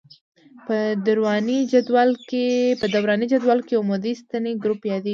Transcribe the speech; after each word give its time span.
په 0.67 0.77
دوراني 1.05 1.59
جدول 3.31 3.59
کې 3.69 3.75
عمودي 3.81 4.13
ستنې 4.21 4.51
ګروپ 4.63 4.81
یادیږي. 4.91 5.09